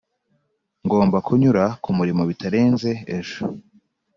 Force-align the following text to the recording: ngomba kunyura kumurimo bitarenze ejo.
ngomba 0.85 1.17
kunyura 1.25 1.63
kumurimo 1.83 2.23
bitarenze 2.29 2.91
ejo. 3.17 3.37